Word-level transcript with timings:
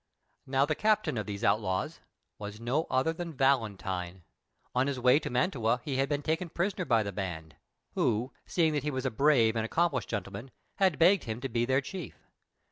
Now, 0.47 0.65
the 0.65 0.73
captain 0.73 1.15
of 1.15 1.27
these 1.27 1.43
outlaws 1.43 1.99
was 2.39 2.59
no 2.59 2.87
other 2.89 3.13
than 3.13 3.37
Valentine. 3.37 4.23
On 4.73 4.87
his 4.87 4.99
way 4.99 5.19
to 5.19 5.29
Mantua 5.29 5.79
he 5.85 5.97
had 5.97 6.09
been 6.09 6.23
taken 6.23 6.49
prisoner 6.49 6.85
by 6.85 7.03
the 7.03 7.11
band, 7.11 7.55
who, 7.93 8.33
seeing 8.47 8.73
that 8.73 8.81
he 8.81 8.89
was 8.89 9.05
a 9.05 9.11
brave 9.11 9.55
and 9.55 9.63
accomplished 9.63 10.09
gentleman, 10.09 10.49
had 10.77 10.97
begged 10.97 11.25
him 11.25 11.39
to 11.41 11.49
be 11.49 11.65
their 11.65 11.81
chief. 11.81 12.17